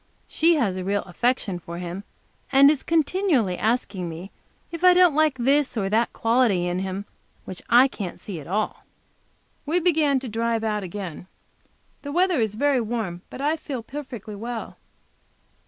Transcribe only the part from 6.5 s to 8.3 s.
in him which I can't